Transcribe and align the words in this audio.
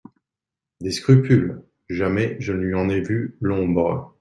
«De 0.81 0.89
scrupules, 0.89 1.61
jamais 1.87 2.35
je 2.39 2.53
ne 2.53 2.63
lui 2.63 2.73
en 2.73 2.89
ai 2.89 3.01
vu 3.01 3.37
l'ombre. 3.39 4.17